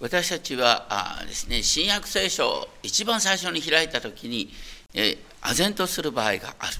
[0.00, 4.50] 私たちはあですね新約聖書を一番最初に開いた時に、
[4.94, 6.72] え唖然とする場合がある。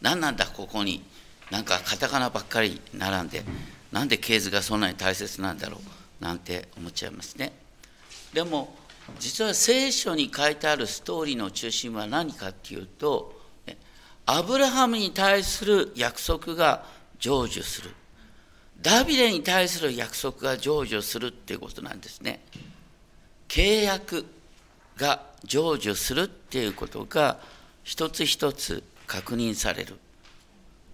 [0.00, 1.02] 何なんだここに。
[1.50, 3.42] なんかカタカナばっかり並んで
[3.90, 5.78] なんで系図がそんなに大切なんだろ
[6.20, 7.52] うなんて思っちゃいますね。
[8.32, 8.74] でも
[9.18, 13.38] 実は聖書に書いてあるストーリーの中心は何かっていうと
[14.24, 16.84] アブラハムに対する約束が
[17.18, 17.90] 成就する。
[18.82, 22.40] ダビデに対する約束が成就するっていうことなんですね。
[23.48, 24.26] 契約
[24.96, 27.38] が成就するっていうことが
[27.84, 29.98] 一つ一つ確認される。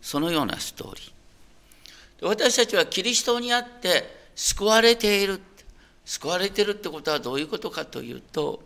[0.02, 2.26] そのようなストーリー。
[2.26, 5.40] 私たちはキリストにあって救われている。
[6.04, 8.62] 救われているってことはどういうことかというと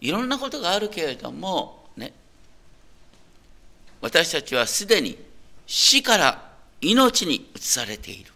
[0.00, 2.12] いろんなことがあるけれどもね
[4.00, 5.18] 私たちはすでに
[5.66, 6.47] 死から
[6.80, 8.32] 命に移されている。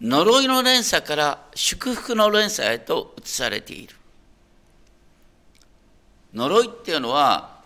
[0.00, 3.96] 呪いの連鎖から祝福の連鎖へと移されている。
[6.34, 7.58] 呪いっていうのは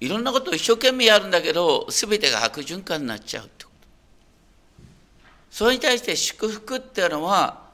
[0.00, 3.86] いろんなことを一生懸命やるんだけど全てが悪循環になっちゃうってこと。
[5.50, 7.68] それに対して祝福っていうのは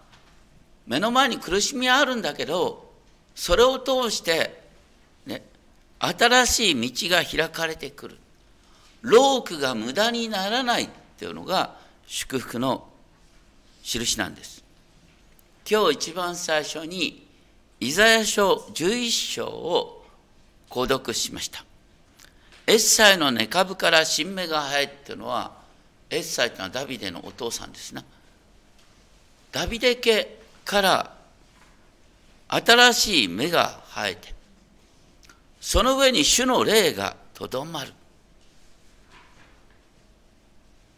[0.86, 2.92] 目の前に苦しみはあるんだけど
[3.34, 4.62] それを通して
[5.27, 5.42] ね
[5.98, 8.18] 新しい道が開かれてくる。
[9.05, 10.88] ロークが無駄にならないっ
[11.19, 12.88] ていうのが祝福の
[13.83, 14.64] 印なんです。
[15.70, 17.27] 今日一番最初に
[17.80, 20.06] イザヤ書11章を
[20.70, 21.64] 購読しました。
[22.66, 25.52] エッサイの根株から新芽が生えっていうのは
[26.08, 28.02] エッサイというのはダビデのお父さんですな。
[29.52, 31.14] ダビデ家から
[32.48, 34.34] 新しい芽が生えて
[35.61, 37.92] その上に主の霊がとどまる。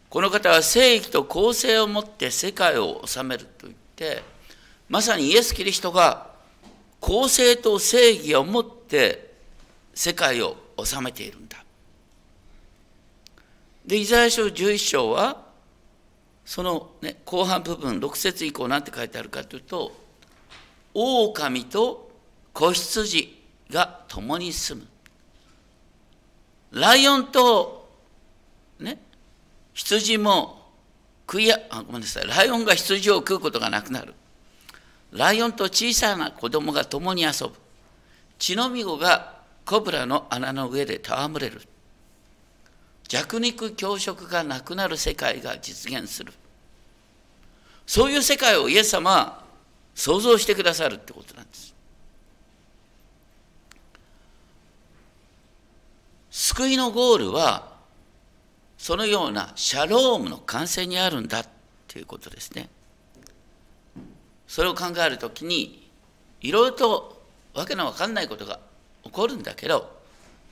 [0.09, 4.23] この方は正義と公正をもって世界を治めると言って
[4.89, 6.27] まさにイエス・キリストが
[6.99, 9.33] 公正と正義をもって
[9.93, 11.63] 世界を治めているんだ。
[13.85, 15.45] で、イザヤ書11章は、
[16.45, 19.95] その、ね、後半部分、6節以降何て書いてあるかというと、
[20.93, 22.11] 狼と
[22.53, 24.87] 子羊が共に住む。
[26.79, 27.89] ライオンと、
[28.79, 28.99] ね、
[29.77, 30.57] 羊も
[31.27, 34.15] 食いや、あ、ごめんなさい、ライオンが羊を食うことがなくなる。
[35.11, 37.51] ライオンと小さな子供が共に遊ぶ。
[38.39, 39.35] 血のみ子が
[39.65, 41.61] コブラの穴の上で戯れる。
[43.07, 46.33] 弱肉強食がなくなる世界が実現する。
[47.85, 49.43] そういう世界をイエス様は
[49.93, 51.75] 想像してくださるってことなんです。
[56.31, 57.66] 救いのゴールは、
[58.77, 61.47] そのようなシャロームの完成にあるんだっ
[61.87, 62.69] ていうことですね。
[64.47, 65.87] それを考えるときに、
[66.41, 67.21] いろいろと
[67.53, 68.59] わけのわかんないことが
[69.03, 69.97] 起こるんだけど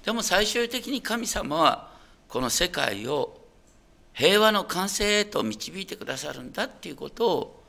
[0.03, 1.91] でも最終的に神様は
[2.27, 3.37] この世界を
[4.13, 7.63] 平和の完成へと導いてくださるんだっていうことを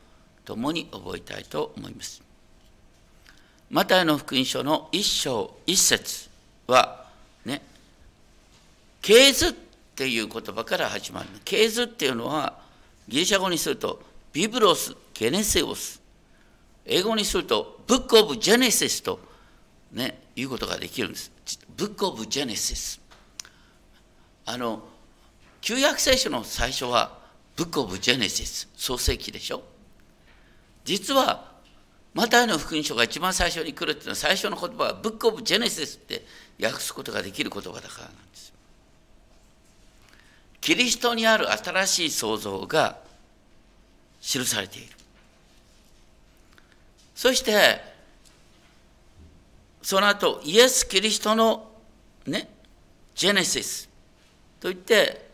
[0.45, 2.23] 共に覚えたいと思います。
[3.69, 6.31] マタイの福音書の一章一節
[6.69, 7.05] は
[7.45, 7.63] ね
[9.03, 9.57] 「系図」
[9.97, 12.59] っていう言葉から始まる系図っていうのは
[13.09, 14.03] ギリシャ語にすると
[14.33, 16.03] ビブロス・ゲネセオス
[16.85, 19.19] 英語にするとブック・オブ・ジェネシスと
[19.93, 21.33] ね言うことができるんです。
[21.77, 23.01] ブック・オブ・ジェネシス。
[24.45, 24.87] あの、
[25.63, 27.19] 旧約聖書の最初は、
[27.57, 29.63] ブック・オブ・ジェネシス、創世記でしょ？
[30.85, 31.53] 実は、
[32.13, 36.27] マタイの福音書が一番最初に来るっていうのは、最初の言葉は、ブック・オブ・ジェネシスって
[36.63, 38.46] 訳すことができる言葉だからなんです。
[40.67, 42.99] キリストにある新しい創造が
[44.21, 44.89] 記されている。
[47.15, 47.81] そして、
[49.81, 51.71] その後、イエス・キリストの
[52.27, 52.49] ね、
[53.15, 53.89] ジェネシス
[54.59, 55.31] といって、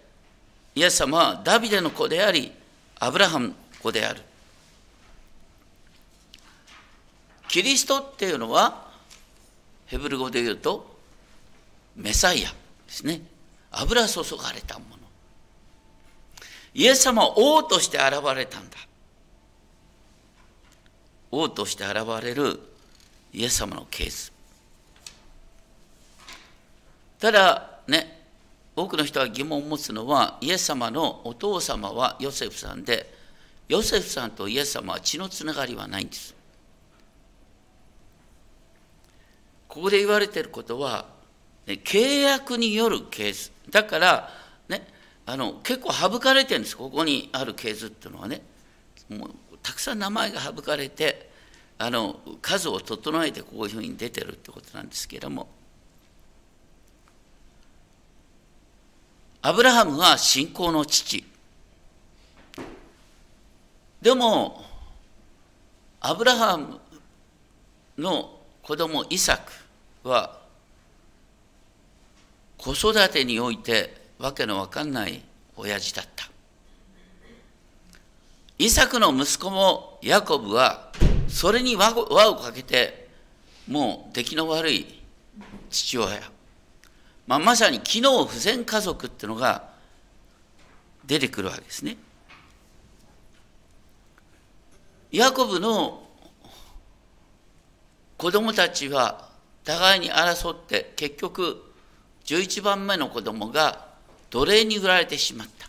[0.74, 2.52] イエス様はダビデの子であり、
[3.00, 4.20] アブラハムの子である。
[7.48, 8.86] キリストっていうのは、
[9.86, 10.94] ヘブル語で言うと、
[11.96, 12.54] メサイアで
[12.88, 13.22] すね。
[13.70, 15.01] 油注がれたもの。
[16.74, 18.76] イエス様は王として現れたんだ。
[21.30, 22.60] 王として現れる
[23.32, 24.32] イエス様のケース。
[27.18, 28.20] ただね
[28.74, 33.12] 多くの人は疑問を持つのはイエス様のお父様はヨセフさんで
[33.68, 36.34] ヨセフさんとイエス様は血のつながりはないんです
[39.68, 41.06] ここで言われていることは、
[41.66, 44.28] ね、契約によるケースだから
[45.24, 46.76] あの結構省かれてるんです。
[46.76, 48.42] ここにあるケースっていうのはね。
[49.08, 49.30] もう
[49.62, 51.30] たくさん名前が省かれて
[51.78, 55.48] あの数を整えてこういうふうに出てるってことなんですけれども。
[59.44, 61.24] アブラハムは信仰の父。
[64.00, 64.64] でも
[66.00, 66.80] アブラハム
[67.98, 69.38] の子供イサ
[70.02, 70.40] クは
[72.56, 75.20] 子育てにおいてわけのわかんない
[75.56, 76.30] 親父だった
[78.56, 80.92] イサクの息子もヤコブは
[81.26, 83.08] それに輪をかけて
[83.66, 85.02] もう出来の悪い
[85.70, 86.20] 父親、
[87.26, 89.70] まあ、まさに機能不全家族っていうのが
[91.04, 91.96] 出てくるわけですね。
[95.10, 96.04] ヤコブの
[98.16, 99.28] 子供たちは
[99.64, 101.72] 互いに争って結局
[102.24, 103.91] 11番目の子供が
[104.32, 105.68] 奴隷に売られてしまった。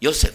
[0.00, 0.34] ヨセフ。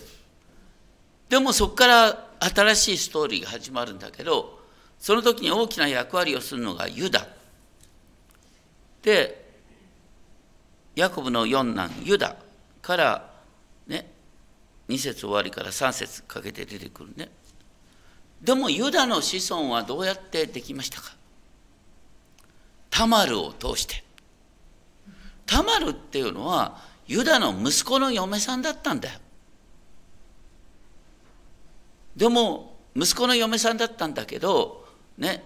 [1.30, 4.60] でもそこから新しいストーリーが始まるんだけど
[5.00, 7.26] その時に大きな役割をするのがユダ
[9.02, 9.44] で
[10.96, 12.36] ヤコブの四男ユダ
[12.84, 13.32] から
[13.88, 14.12] ね
[14.90, 17.32] 2節終わりから3節かけて出てくるね
[18.42, 21.16] でもユダの子孫はどうやってできましたか？
[22.92, 24.04] タマルを通して
[25.46, 29.20] タマルっていうのはユダの息子の嫁さんだったんだよ。
[32.16, 34.86] でも息子の嫁さんだったんだけど
[35.18, 35.44] ね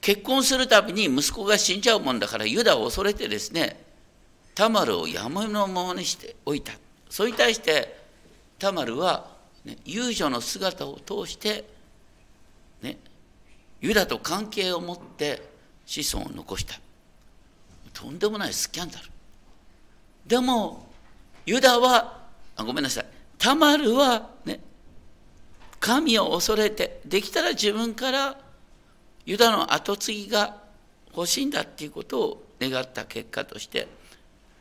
[0.00, 3.82] 結婚するたびに息子が死んじゃうもんだからユダを恐れてですね
[4.54, 6.72] タマルを山のままにしておいた。
[7.08, 7.98] それに対して
[8.58, 9.26] タマルは、
[9.64, 11.64] ね、遊女の姿を通して、
[12.82, 12.98] ね、
[13.80, 15.42] ユダと関係を持って
[15.86, 16.78] 子孫を残した。
[17.92, 19.10] とんでもないスキャンダル。
[20.26, 20.86] でも
[21.46, 22.20] ユダは
[22.56, 23.06] あごめんなさい。
[23.38, 24.60] タマルはね
[25.78, 28.38] 神を恐れてできたら自分から
[29.24, 30.56] ユダの跡継ぎが
[31.14, 33.88] 欲しいんだっていうことを願った結果として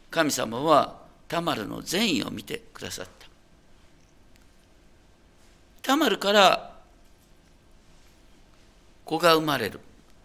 [0.09, 0.97] 神様は
[1.27, 3.27] タマルの善意を見てくださった。
[5.81, 6.75] タマルから
[9.05, 9.79] 子が生まれる。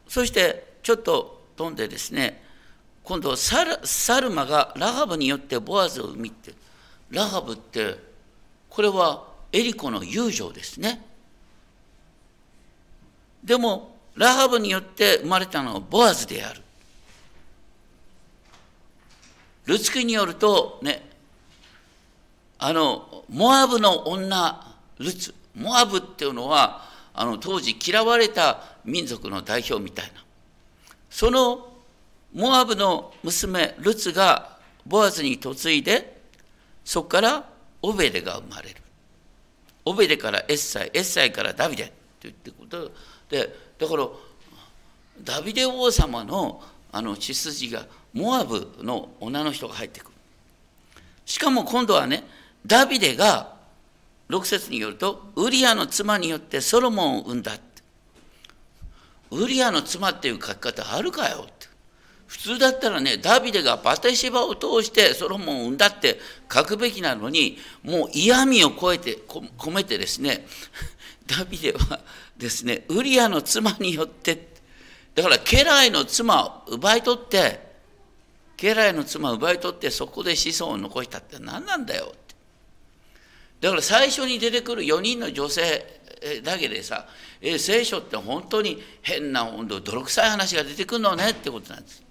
[0.08, 2.42] そしてちょっと飛んでですね
[3.04, 6.54] 今度サルサルマがラハブによってボアズを生みって
[7.10, 7.96] ラハブって
[8.68, 11.00] これはエリコの友情ですね。
[13.44, 16.60] でも、ラハブによって生まれたのはボアズである。
[19.66, 21.08] ルツキによると、ね、
[22.58, 30.24] あの、モアブの女、ルツ、モアブっていうのは、あの、当時嫌われた民族の代表みたいな。
[31.10, 31.73] その
[32.34, 36.20] モアブの娘、ルツがボアズに嫁いで、
[36.84, 37.48] そこから
[37.80, 38.76] オベレが生まれる。
[39.84, 41.92] オベデからエッサイ、エッサイからダビデって
[42.22, 42.90] 言ってこと
[43.28, 44.08] で、だから、
[45.22, 50.10] ダビデ王様のあの血筋がモアブの女の人が入ってくる。
[51.26, 52.24] しかも今度はね、
[52.66, 53.54] ダビデが
[54.28, 57.52] 6節によると、ウリアの妻によってソロモンを産んだ。
[59.30, 61.63] ウリアの妻っていう書き方あるかよって。
[62.34, 66.18] 普通だったらね、ダビデがバテシバを通してソロモンを産んだって
[66.52, 70.44] 書くべきなのに、もう嫌味を超えて、込めてですね、
[71.28, 72.00] ダビデは
[72.36, 74.48] ですね、ウリアの妻によって、
[75.14, 77.60] だから家来の妻を奪い取って、
[78.56, 82.34] 家来の妻を奪い取ってそこで子孫を残したって何なんだよって。
[83.60, 86.02] だから最初に出てくる4人の女性
[86.42, 87.06] だけでさ、
[87.58, 89.48] 聖書って本当に変な、
[89.84, 92.04] 泥臭い話が出てくるのねってことなんです。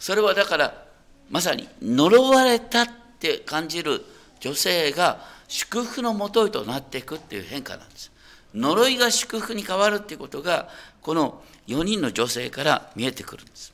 [0.00, 0.84] それはだから
[1.30, 2.88] まさに呪われたっ
[3.18, 4.04] て感じる
[4.40, 8.12] 女性が祝福のもといとなっていくっていう変化なんです。
[8.54, 10.68] 呪いが祝福に変わるっていうことが
[11.02, 13.72] この4人の女性から見えてくるんです。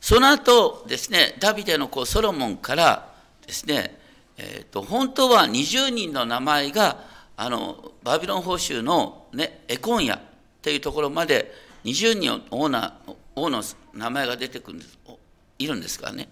[0.00, 3.08] その後ですね、ダビデの子ソロモンから
[3.44, 3.98] ですね、
[4.36, 6.98] えーと、本当は20人の名前が
[7.36, 10.20] あのバビロン報酬の、ね、エコンヤっ
[10.62, 11.52] ていうところまで
[11.84, 13.62] 20人のオーナー王の
[13.94, 14.98] 名前が出てくるんです。
[15.58, 16.28] いるんですからね。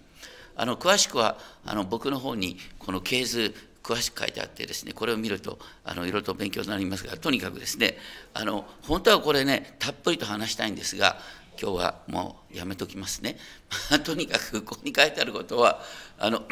[0.55, 7.97] あの詳しくはあの僕の方にこの系図詳しく書いてあってですねこれを見るとあのいろいろと勉強になりますがとにかくですね
[8.33, 11.17] あの本当はこれねたっぷりと話したいんですが
[11.61, 13.37] 今日はもうやめときますね。
[14.03, 15.81] とにかくここに書いてあることは
[16.17, 16.43] あの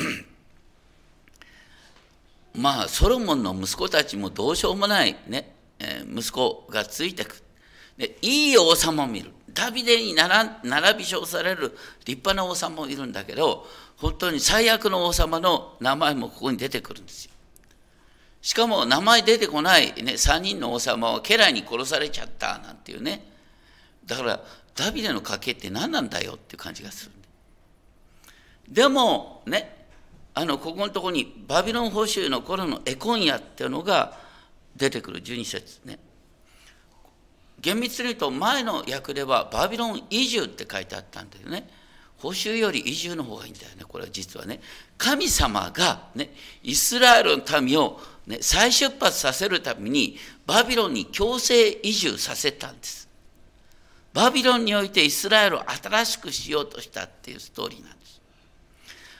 [2.55, 7.41] まあソロモンの息子たちもどうしようもないね、えー、息子がついてく。
[7.97, 9.31] でいい王様を見る。
[9.53, 13.65] ダビデに並び称される立派な王様もいるんだけど
[13.97, 17.31] 本当に最悪の王様の名前もここに出てくるんですよ。
[18.41, 23.25] しかも名前出てこない、ね、3人の王様は家来に殺されちゃったなんていうね。
[24.05, 24.41] だから
[24.75, 27.11] ダビデの家系って何なんだよっていう感じがする
[28.67, 29.85] でもね
[30.33, 34.17] あのここのとこにバビロン捕囚の頃のエコンヤっていうのが
[34.75, 35.99] 出てくる12節ね。
[37.63, 41.67] 厳密に言うと前の訳ではバビロン移住って書いてあったんだよね。
[42.17, 43.85] 報酬より移住の方がいいんだよね。
[43.87, 44.59] これは実はね。
[44.97, 53.07] 神様がねイスラエルの民を、ね、再出発させるためにバビロンに強制移住させたんです。
[54.13, 58.21] バビロンにおいてイスラエルを新しくしようとしたっていうストーリーなんです。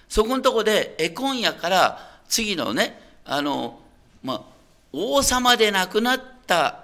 [0.10, 3.80] そこのとこでエコンヤから次のねあの
[4.22, 4.42] まあ
[4.92, 6.83] 王様で亡くなった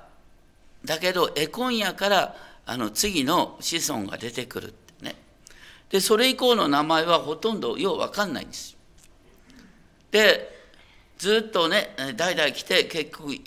[0.90, 5.16] だけどエコンヤからあの次の子孫が出てくるってね。
[5.92, 8.76] でそれ以降の名前はほとんどよう分かんないんです。
[10.10, 10.50] で
[11.20, 13.36] ずっとね代々来て結局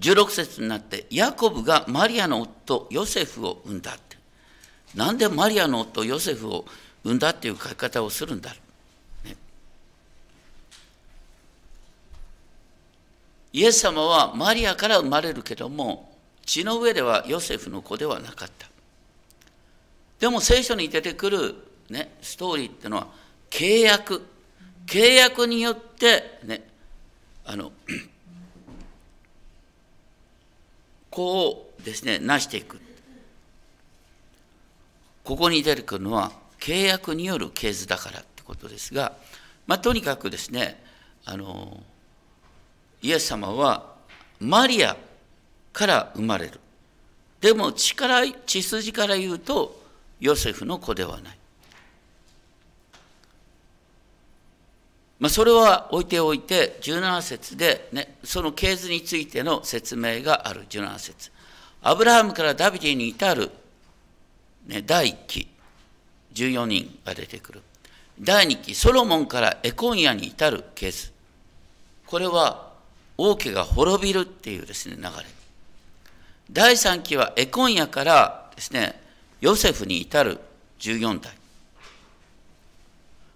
[0.00, 4.16] 16節になってヤコブがマリアの夫ヨセフを産んだって。
[4.94, 6.64] なんでマリアの夫ヨセフを
[7.04, 8.56] 産んだっていう書き方をするんだろ
[9.26, 9.36] う、ね、
[13.54, 16.12] イエス様はマリアから生まれるけども
[16.44, 18.66] 血の上ではヨセフの子ではなかった。
[20.18, 21.54] でも聖書に出てくる、
[21.88, 23.06] ね、ストーリーっていうのは
[23.48, 24.26] 契約。
[24.86, 26.66] 契約によってね
[27.46, 27.70] あの
[31.08, 32.80] こうですね成していく。
[35.22, 39.12] ここに出てくるのは契約による系図だからってことですが、
[39.68, 40.82] まあ、とにかくですね
[41.24, 41.84] あの
[43.04, 43.84] イエス様は
[44.40, 44.96] マリア
[45.74, 46.58] から生まれる。
[47.42, 49.78] でも血から血筋から言うと
[50.20, 51.38] ヨセフの子ではない。
[55.20, 60.64] まあ、それは置いておいて17節で、ね、その系図についての説明がある。
[60.68, 61.30] 17節。
[61.82, 63.50] アブラハムからダビデに至る、
[64.66, 65.48] ね、第1期。
[66.32, 67.62] 14人が出てくる。
[68.18, 71.12] 第2期ソロモンからエコンヤに至る系図
[72.06, 72.73] これは
[73.16, 75.10] 王家が滅びるっていうですね流れ
[76.50, 79.00] 第3期はエコンヤからですね
[79.40, 80.38] ヨセフに至る
[80.80, 81.32] 14代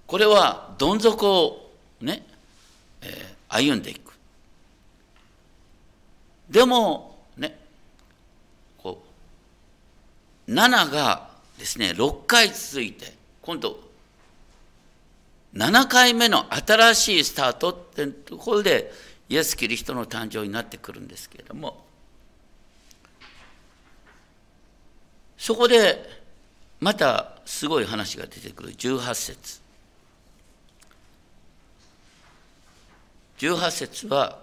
[0.08, 1.70] これはどん底を
[2.00, 2.24] ね、
[3.02, 4.14] えー、歩んでいく。
[6.48, 7.58] でも、ね、
[8.78, 9.02] こ
[10.48, 13.78] う、7がですね、6回続いて、今度、
[15.54, 18.90] 7回目の新しいスタートってところで、
[19.28, 21.84] イエス・キリストの誕生になってくるんですけれども、
[25.36, 26.18] そこで、
[26.80, 29.68] またすごい話が出てくる18節。
[33.38, 34.38] 18節は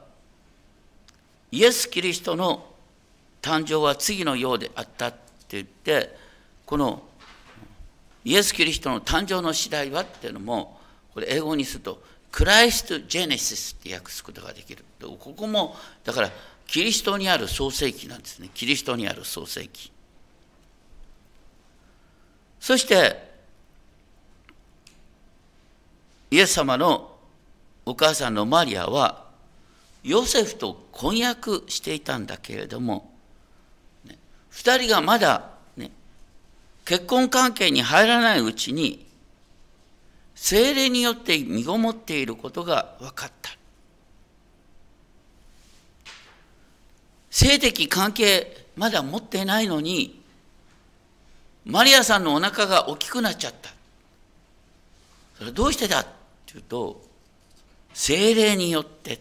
[1.52, 2.66] イエス・キリストの
[3.42, 5.18] 誕生は次のようであったって
[5.52, 6.16] 言って
[6.66, 7.04] この
[8.24, 10.80] イエス・キリストの誕生の次第はっていうのも
[11.14, 12.02] これ英語にすると
[12.36, 14.84] クライスト・ジェネシスって訳すことができる。
[15.00, 15.74] ここも
[16.04, 16.30] だから
[16.68, 18.50] キリストにある創世記なんですね。
[18.54, 19.90] キリストにある創世記。
[22.60, 23.32] そして
[26.30, 27.16] イエス様の
[27.86, 29.24] お母さんのマリアは
[30.04, 33.14] ヨセフと婚約していたんだけれども、
[34.52, 35.90] 2人がまだ、ね、
[36.84, 39.06] 結婚関係に入らないうちに
[40.36, 43.52] 精霊によって身ごもっていることが分かった。
[47.32, 50.22] 性的関係まだ持ってないのに
[51.66, 53.72] マリアさんのお腹が大きくなっちゃった。
[55.38, 56.08] それどうしてだっ
[56.46, 57.02] ていうと
[57.94, 59.20] 精霊によって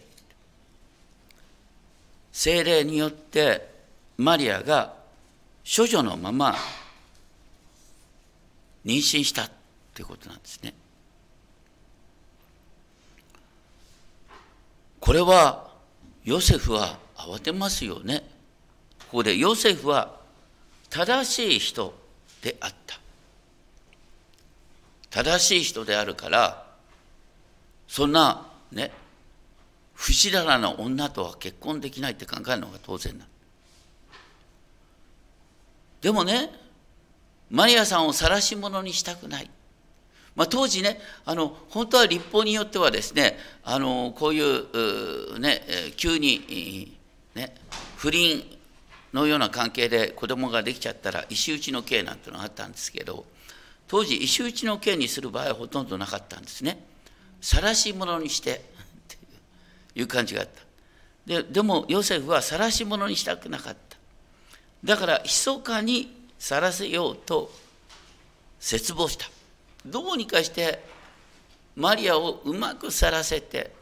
[2.33, 3.68] 精霊によって
[4.16, 4.94] マリアが
[5.64, 6.56] 処女のまま
[8.85, 9.49] 妊娠した
[9.94, 10.75] ということなんですね。
[15.04, 15.68] これは
[16.25, 18.25] ヨセフは慌てますよね。
[19.11, 20.16] ここでヨセフは
[20.88, 21.92] 正しい人
[22.40, 22.99] であった。
[25.11, 26.64] 正しい人であるから
[27.87, 28.92] そんなね
[29.92, 33.26] 不死だらな女とは結婚できないって考えるのが当然な
[36.00, 36.50] でもね
[37.50, 39.50] マリアさんを晒し者にしたくない、
[40.37, 45.62] まあ、当時ねあの本当は立法によってはですねあのこういうね
[45.97, 46.97] 急に、
[47.35, 47.55] ね、
[47.97, 48.43] 不倫
[49.12, 53.25] のような関係で子供ができちゃったら石打ちの刑なんてのがあったんですけど
[53.87, 56.85] 当時石打ちの刑にする場合はほとんどなかったんですね。
[57.41, 58.62] 晒し者にして
[59.95, 60.62] いう感じがあった。
[61.26, 63.97] ででもヨセフは晒し者にしたくなかった。
[64.83, 67.53] だから密かに晒せようと
[68.61, 69.26] 絶望した。
[69.87, 70.83] どうにかして
[71.76, 73.73] マリアをうまく去らせて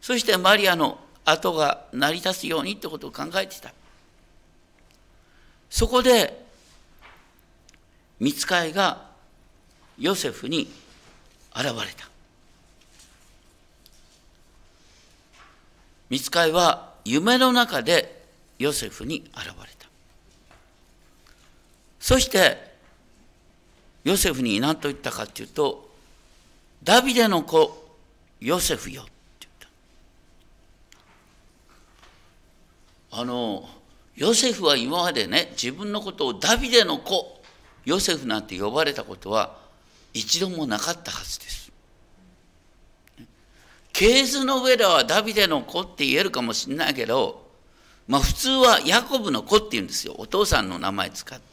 [0.00, 3.72] そしてマリアの後が成り立つようにってことを考えてた。
[5.70, 6.44] そこで
[8.18, 9.06] 見つかいが
[9.98, 10.68] ヨセフに
[11.54, 12.08] 現れた。
[16.10, 18.22] 見つかいは夢の中で
[18.58, 19.86] ヨセフに現れた。
[22.00, 22.71] そして
[24.04, 25.90] ヨセフに何と言ったかっていうと
[26.82, 27.96] ダビデの子
[28.40, 29.52] ヨセフよって言っ
[33.10, 33.20] た。
[33.20, 33.68] あの
[34.16, 37.40] ヨセフは今までね自分のことをダビデの子
[37.84, 39.56] ヨセフなんて呼ばれたことは
[40.12, 41.72] 一度もなかったはずです。
[43.92, 47.46] 系図の上ではダビデの子って言えるかもしれないけど
[48.08, 50.14] まあ普通はヤコブの子って言うんですよ。
[50.18, 51.51] お父さんの名前使って。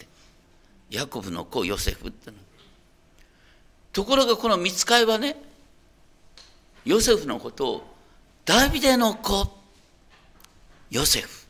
[0.89, 2.37] ヤコブの子ヨセフっての。
[3.91, 5.35] ところがこの見つかいはね
[6.85, 7.95] ヨセフのことを
[8.45, 9.47] ダビデの子
[10.89, 11.45] ヨセフ。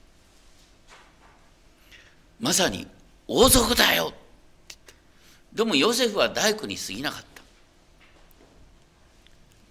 [2.40, 2.88] まさに
[3.28, 4.14] 王族だよ。
[5.54, 7.42] でもヨセフは大工に過ぎなかった。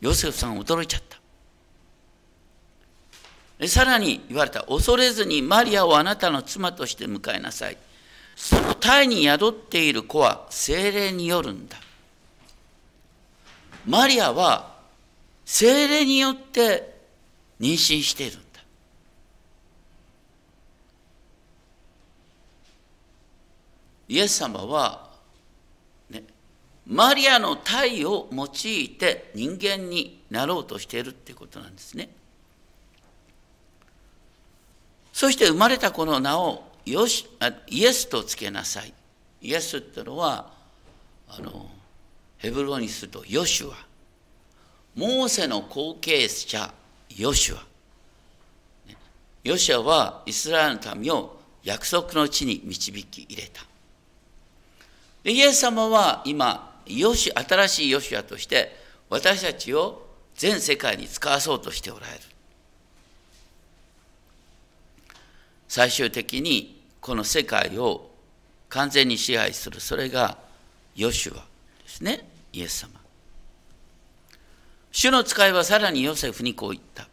[0.01, 1.03] ヨセフさん驚いちゃっ
[3.59, 3.69] た。
[3.69, 4.63] さらに言われた。
[4.63, 7.77] 恐れずにマリアをあなたの妻として迎えなさい。
[8.39, 11.77] その胎に宿っている子は精霊によるんだ
[13.85, 14.77] マリアは
[15.45, 16.95] 精霊によって
[17.61, 18.61] 妊娠しているんだ。
[24.09, 25.09] イエス様は、
[26.11, 26.23] ね、
[26.87, 32.11] マリアの体を用いて人間になろうとしているっていうことなんですね。
[35.15, 37.29] そして生まれた子の名をよし
[37.69, 38.93] イエスとつけなさい。
[39.43, 40.53] イエスってのは
[41.29, 41.69] あの
[42.39, 43.75] ヘブル語にするとヨシュア。
[44.95, 46.73] モーセの後継者
[47.17, 47.63] ヨシュア。
[49.45, 53.63] ヨシュアはイスラエルの民を約束の地に導き入れた。
[55.25, 58.75] でイエス様は今ヨシ新しいヨシュアとして
[59.11, 62.21] 私たちを全世界に使わそうとしておられる。
[65.69, 68.11] 最終的にこの世界を
[68.69, 69.81] 完全に支配する。
[69.81, 70.39] それが
[70.95, 71.43] ヨシュアで
[71.87, 72.29] すね。
[72.53, 72.91] イエス様。
[74.91, 77.09] 主の使いはさらにヨセフにこう言った。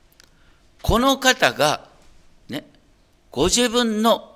[0.82, 1.88] この方が
[2.50, 2.65] ね
[3.32, 4.36] ご自分の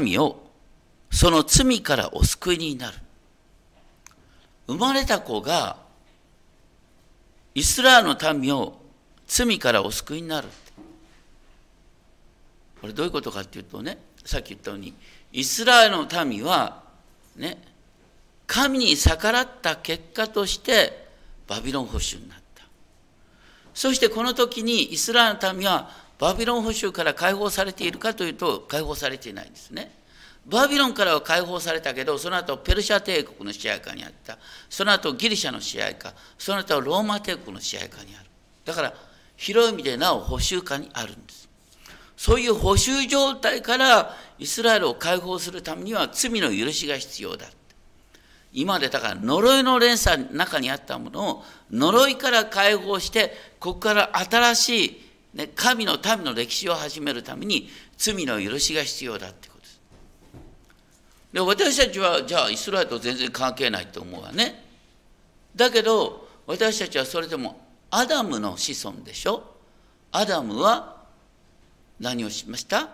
[0.00, 0.42] 民を
[1.10, 2.98] その罪からお救いになる。
[4.66, 5.76] 生まれた子が
[7.54, 8.80] イスラエルの民を
[9.26, 10.48] 罪からお救いになる。
[12.86, 14.94] これどういうことかっていうとねさっき言ったように
[15.32, 16.84] イスラエルの民は
[17.34, 17.58] ね
[18.46, 21.08] 神に逆らった結果として
[21.48, 22.62] バビロン保守になった。
[23.74, 29.90] そしてこの時にイスラエルの民はバビロン保守から解放されているかというと解放されていないんですね。
[30.46, 34.38] バビロンからは解放されたけどその後ペルシャ帝国の支配下にあった。
[34.70, 36.14] その後ギリシャの支配下。
[36.38, 38.30] その後ローマ帝国の支配下にある。
[38.64, 38.94] だから
[39.36, 41.45] 広い意味でなお補修下にあるんです。
[42.16, 47.46] そういう補修状態からイスラエルを解放するためには罪の許しが必要だ
[48.56, 55.00] 今までだから呪いの連鎖の中にあったものを呪いから解放してここから新しい、
[55.34, 59.80] ね、神の民の歴史を始めるために罪の許しが必要だってことです。
[61.34, 64.64] で私たちはじゃあイスラエルと全然関係ないと思うわね。
[65.54, 69.42] だけど私たちはそれでもアダムの子孫でしょ
[70.12, 70.95] アダムは
[72.00, 72.90] 何をしました？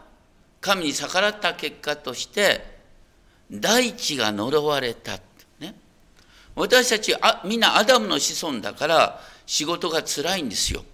[0.60, 2.64] 神に逆らった結果として
[3.50, 5.18] 大地が呪われた。
[5.58, 5.74] ね
[6.54, 10.84] 私たちあみんなアダムの子孫だから仕事が辛いんですよ。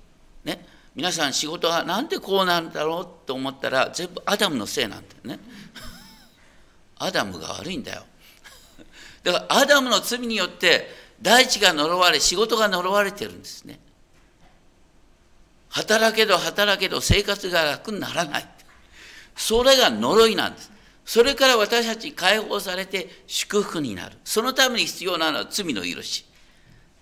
[0.45, 5.41] ね、皆さん仕事はなんでこうなんだろうと思ったら全部アダムのせいなんだよね。
[6.99, 8.05] アダムが悪いんだよ。
[9.23, 10.89] だからアダムの罪によって
[11.21, 13.81] 大地が呪われ仕事が呪われてるんですね。
[15.71, 18.49] 働けど働けど生活が楽にならない。
[19.37, 20.73] それが呪いなんです。
[21.05, 24.17] それから私たち解放されて祝福になる。
[24.25, 26.27] そのために必要なのは罪の許し。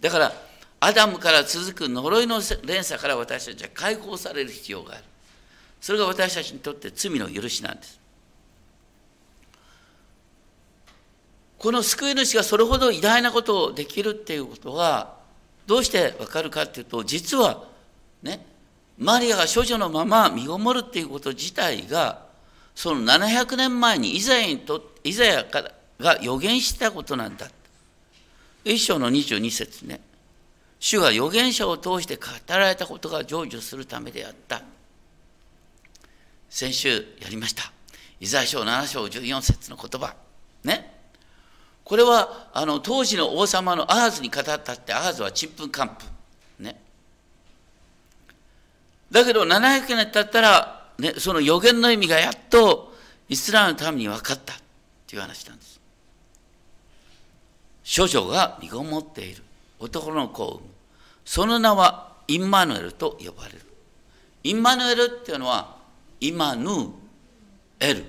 [0.00, 0.33] だから、
[0.79, 5.05] アダムから続く呪いの連鎖から私たちは解放される必要がある。
[5.81, 7.98] それが私たちにとって罪の許しなんです。
[11.59, 15.16] この救い主がそれほど偉大なことをできるっていうことは、
[15.66, 17.64] どうしてわかるかっていうと、実は
[18.22, 18.44] ね、
[18.99, 22.27] マリアが処女のまま身ごもるっていうこと自体が
[22.75, 27.49] その700年前にイザヤにとイザヤからが予言したことなんだ。
[28.65, 30.01] 一章の22節ね。
[30.79, 34.63] 主が預言者を通して語られたことが成就するためであった。
[36.51, 37.73] 先週やりました。
[38.21, 40.15] イザヤ書7章14節の言葉。
[40.65, 40.95] ね。
[41.85, 46.09] これはあの当時の王様のアーズに語ったってアーズはちんぷんかんぷん。
[49.11, 52.95] だけど700年経ったらね、その予言の意味がやっと
[53.29, 54.57] イスラエルのために分かったっ
[55.07, 55.81] ていう話なんです。
[57.97, 59.42] 処女が身ごもっている
[59.79, 60.71] 男の子を産む。
[61.25, 63.61] その名はインマヌエルと呼ばれる。
[64.42, 65.77] インマヌエルっていうのは
[66.21, 66.71] イマヌ
[67.81, 68.05] エル。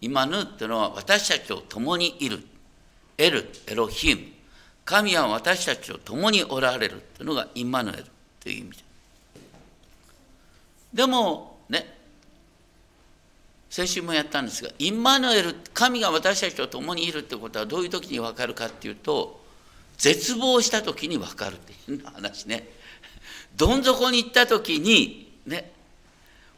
[0.00, 2.40] イマヌっていうのは私たちと共にいる。
[3.16, 4.20] エル、エロヒム。
[4.84, 8.04] 神は私たちと共におられるっていうのがインマヌエル
[8.40, 8.87] という意味です。
[10.98, 11.86] でもね、
[13.70, 19.40] 先週もやったんですが、インマヌエル、神が私たちと共にいるってことはどういう時に分かるかっていうと、
[19.96, 22.68] 絶望した時に分かるっていう話ね。
[23.56, 25.70] どん底に行った時に、ね、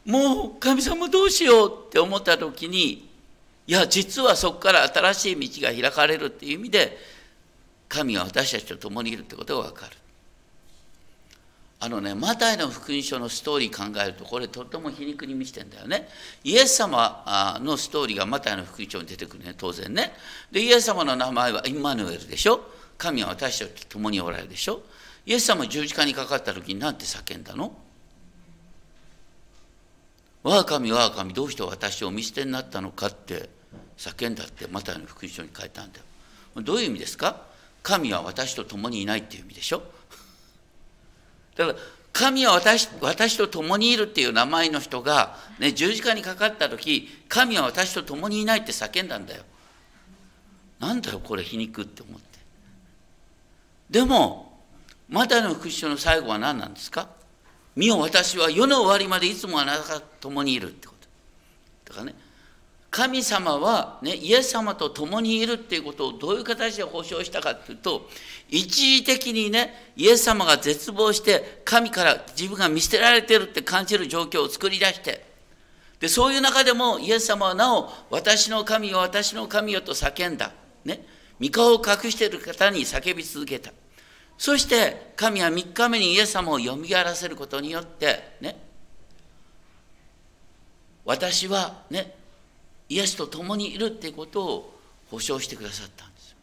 [0.05, 3.07] もう神様どうしようって思った時に、
[3.67, 6.97] いや、実はそこから新しい道が開かれるっていう意味で、
[7.87, 10.00] 神が私たちと共にいるってことが分かる。
[11.83, 16.07] あのね、マタイの福音書のストーリー考えると、これとっても皮肉に満ちてんだよね。
[16.43, 20.13] イエス様のストーリーがマタイの福音書に出てくるね、当然ね。
[20.51, 22.61] で、イエス様の名前はインマヌエルでしょ。
[22.99, 24.83] 神は私たちと共におられるでしょ。
[25.25, 27.75] イエス様十字架にかかった時に何て叫んだの？
[30.43, 33.49] 我が神、我が神、どうして私を見捨てになったのかって
[33.97, 36.61] 叫んだってマタイの福音書に書いたんだよ。
[36.61, 37.41] どういう意味ですか？
[37.81, 39.81] 神は私と共にいないっていう意味でしょ。
[41.55, 41.77] だから
[42.13, 49.43] 神は私私と共にいるっていう名前の人が、ね、十字架にかかった時神は私と共にいないって叫んだんだよ。
[50.79, 52.39] なんだよこれ皮肉って思って。
[53.89, 54.59] でも
[55.07, 57.09] マタイの福音書の最後は何なんですか？
[57.75, 60.93] 見よ私は世の終わりまでいつもあなたと共にいるってこ
[61.85, 61.93] と。
[61.93, 62.15] だからね
[62.91, 68.09] 神様は、ね、イエス様と共にいるっていうことをどういう形で保証したかっていうと
[68.49, 75.23] 一時的にねイエス様が絶望して神から自分が見捨てられてるって感じる状況を作り出して
[76.01, 80.51] でそういう中でもイエス様はなお私の神よ私の神よと叫んだ、
[80.83, 81.05] ね、
[81.41, 83.71] 御顔を隠している方に叫び続けた。
[84.37, 88.57] そして神は3日目にイエス様をよみがらせることによってね
[91.05, 92.20] 私はね
[92.91, 96.35] イエスと共にいるっていうことを保証してくださったんです。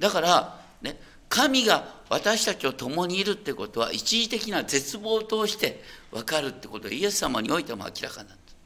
[0.00, 8.56] だからね神が私たちと共にいるってことは一時的な絶望を通して分かるってことはイエス様においても明らかなんです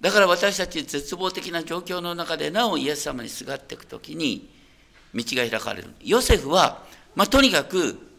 [0.00, 4.50] だから私たち絶望的な状況の中でなおイエス様にすがっていくときに
[5.14, 5.88] 道が開かれる。
[6.02, 6.84] ヨセフは、
[7.14, 8.09] まあ、とにかく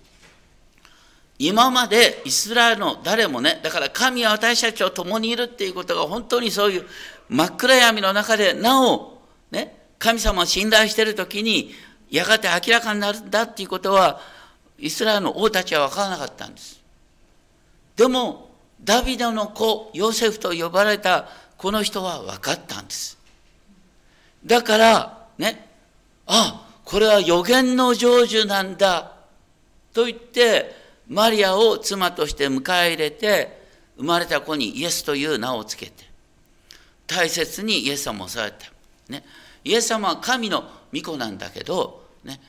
[1.44, 6.86] 今までイスラエルの誰もね、だから神は私たちと共にいるっていうことが本当にそういう
[7.30, 9.18] 真っ暗闇の中でなお、
[9.50, 11.72] ね、神様を信頼している時に
[12.12, 14.22] やがて明らかになるんだっていうことは
[14.78, 16.80] イスラエルの王たちは分からなかったんです。
[17.96, 18.52] でも
[18.84, 21.28] ダビデの子ヨセフと呼ばれた
[21.58, 23.18] この人は分かったんです。
[24.46, 25.68] だからね
[26.28, 29.14] あこれは予言の成就なんだ
[29.92, 33.62] と言ってマリアを妻として迎え入れて
[33.98, 36.06] 生まれた子にイエスという名をつけて
[37.08, 38.58] 大切にイエス様をされた、
[39.10, 39.24] ね、
[39.64, 42.40] イエス様は神の御子なんだけど、ね、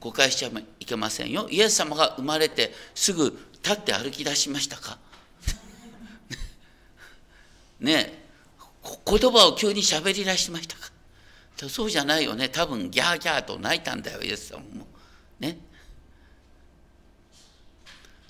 [0.00, 1.48] 誤解しちゃいけませんよ。
[1.50, 4.98] イエス様が生まれてすぐ立って歩き出しましたか？
[7.80, 8.24] ね。
[9.04, 10.90] 言葉を急に喋り出しましたか？
[11.68, 12.48] そうじゃないよね。
[12.48, 14.86] 多分ギャーギャーと泣いたんだよイエス様も。
[15.40, 15.58] ね。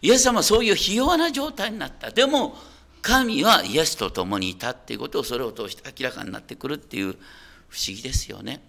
[0.07, 2.12] イエス様はそういうひ弱な状態になった。
[2.12, 2.57] でも、
[3.03, 7.14] 神はイエスと共にいたっていうことをそれを通して明らかになってくるっていう
[7.69, 8.61] 不思議ですよね。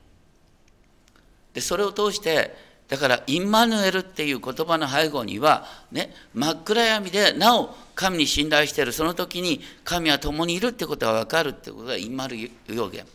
[1.54, 2.56] で、それを通して、
[2.88, 12.50] だから、インマヌエルっていう言葉の背後には、ね、真っ暗闇でなお神に信頼している、その時に神は共にいるってことが分かるってことがインマル予
[12.89, 13.06] 言。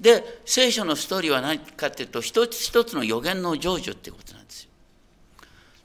[0.00, 4.64] で、聖書のストーリーは何かっていうと、一つ一つの予言の成就ってことなんです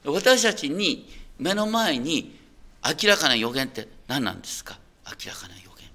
[0.04, 0.12] よ。
[0.12, 2.38] 私たちに目の前に
[2.84, 4.78] 明らかな予言って何なんですか？
[5.06, 5.86] 明らかな予言。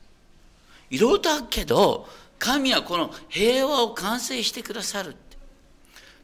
[0.90, 5.38] いろいろとあるけど神はこの平和を完成してくださるって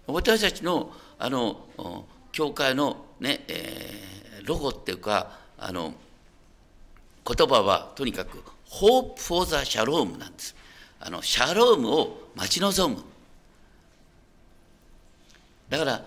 [0.08, 5.94] 私たちのあの教会のね、えー、ロゴっていうかあの
[7.26, 10.56] 言葉はとにかく Hope for the Shalom なんです。
[11.00, 13.04] あのシャロームを待ち望む。
[15.70, 16.06] だから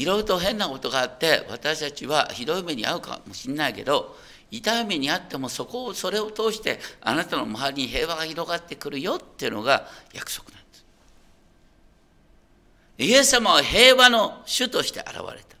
[0.00, 4.16] いろいろと変なことがあって私たちはひどい目に遭うかもしれないけど
[4.50, 10.84] 痛い目に遭ってもそこをそれを通してあなたの周りに平和が広がってくるよっていうのが約束なんです。
[12.96, 15.56] イエス様は平和の主として現れた。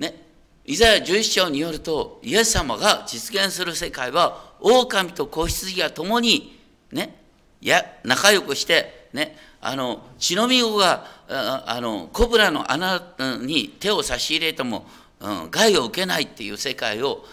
[0.00, 0.20] ね。
[0.64, 7.16] イザヤ11章によるとイエス様が実現する世界は狼と子羊が共にね
[7.60, 13.00] や仲良くしてねあの血のみ子があのコブラの穴
[13.40, 14.84] に手を差し入れても、
[15.20, 17.24] うん、害を受けないっていう世界を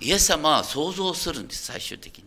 [0.00, 2.24] イエス様は想像するんです最終的に。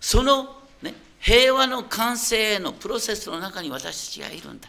[0.00, 4.68] その、ね、平和の完成へのプロセスの中に私たちがいるんだ。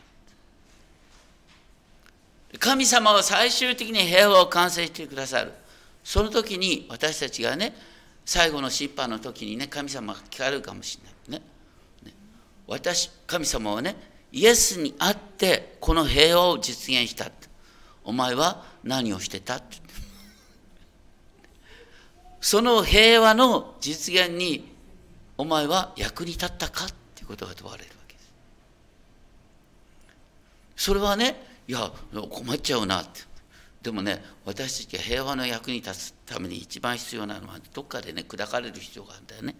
[2.59, 5.51] 神様は最終的に平和を完成してくださる。
[6.03, 7.75] その時に私たちがね
[8.23, 11.14] 最後の審判の時にね神様が聞かれるかもしれない。
[12.67, 13.95] 私神様はね
[14.31, 17.31] イエスに会ってこの平和を実現した
[18.03, 19.85] お前は何をしてたって
[22.45, 24.71] その平和の実現に
[25.35, 28.31] お前は役に立ったかっていうことが問われるわけです。
[30.75, 31.35] それはね、
[31.67, 31.91] いや、
[32.29, 33.21] 困っちゃうなって。
[33.81, 39.55] でもね、私たちが平和の役に立つために一番必要なのは、どっかでね、砕かれる必要があるんだよね。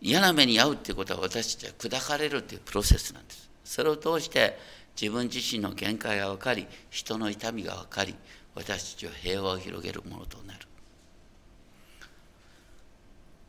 [0.00, 3.50] 嫌な目に遭うってことは私たちは砕かれるというプロセスなんです。
[3.64, 4.58] それを通して
[5.00, 8.14] 自分自身の限界が分かり、人の痛みが分かり、
[8.54, 10.60] 私たちは平和を広げるものとなる。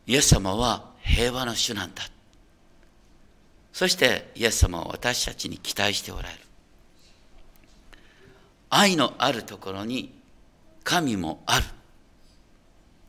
[0.08, 2.04] イエス様は平和の主なんだ。
[3.74, 6.40] そしてイエス様は私たちに期待しておられる。
[8.70, 10.14] 愛のあるところに
[10.84, 11.66] 神もある。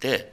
[0.01, 0.33] で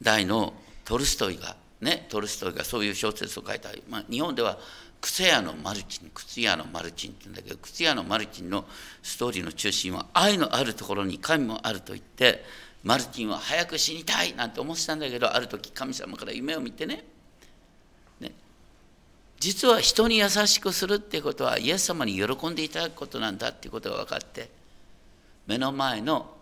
[0.00, 4.58] 大のトルストイがねトルストイがそういう小説を書いた、まあ、日本では
[5.00, 8.64] 靴屋のマルチン靴屋のマルチンって言うんだけど靴屋のマルチンの
[9.02, 12.44] ストーリーの中心は愛のあるところに神もあると言って
[12.84, 17.04] マルチンは早く死にたいなんて思ってたんだけどある時神様から夢を見てね。
[18.20, 18.32] ね。
[19.40, 24.50] 実は人に優しくするっていうことはイエス様に喜んでいただくことなんだっていうことが分かって
[25.46, 26.34] 目の前の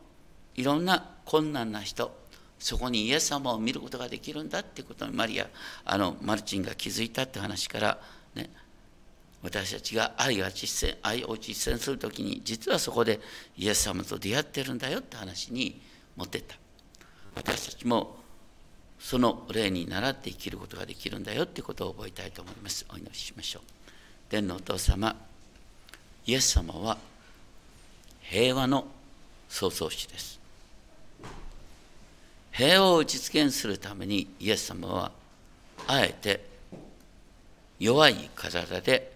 [0.54, 2.19] いろんな困難な人
[2.60, 5.48] そこにイエス様を見ることができるんだってことにマリア
[5.84, 7.98] あのマルチンが気づいたって話から
[8.34, 8.48] ね、
[9.42, 13.18] 私たちが愛が実践愛を実践する時に実はそこで
[13.56, 15.80] イエス様と出会ってるんだよって話に
[16.16, 16.56] 持ってった。
[17.34, 18.16] 私たちも
[18.98, 22.84] その例に倣って生きることができるんだよってことを覚えたいと思います。
[22.90, 23.62] お祈りしましょう。
[24.28, 25.16] 天のお父様
[26.26, 26.98] イエス様は
[28.20, 28.86] 平和の
[29.48, 30.39] 創造主です。
[32.50, 35.12] 平和を実現するためにイエス様は
[35.86, 36.44] あえて
[37.78, 39.12] 弱い体で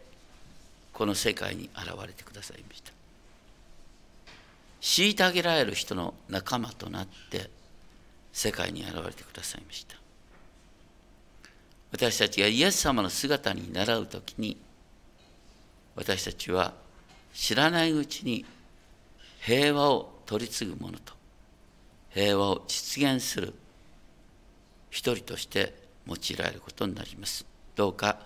[0.93, 2.93] この世界に現れてくださいました。
[4.81, 7.49] 虐げられる人の仲間となって
[8.33, 9.97] 世界に現れてくださいました。
[11.91, 14.57] 私たちがイエス様の姿に習う時に
[15.97, 16.75] 私たちは
[17.33, 18.45] 知らないうちに
[19.41, 21.14] 平和を取り継ぐものと
[22.15, 23.53] 平和を実現する
[24.91, 25.75] 一人として
[26.07, 28.19] 用いられることになりますどうか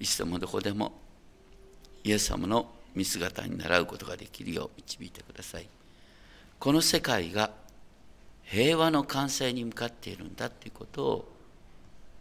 [0.00, 0.92] いつでもどこでも
[2.04, 5.68] イエス様の見姿に習うことができるよう導いてください
[6.58, 7.50] この世界が
[8.44, 11.28] 平和の完成に向かっているんだということを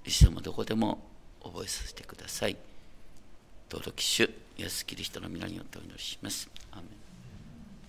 [0.05, 0.99] いつでもどこでも
[1.43, 2.55] 覚えさせてください。
[3.69, 4.23] 登録主
[4.57, 6.49] イエス・キリストの皆によってお祈りします。
[6.71, 7.00] アメン